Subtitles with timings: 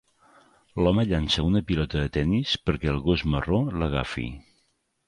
[0.85, 4.29] L'home llança una pilota de tennis perquè el gos marró l'agafi.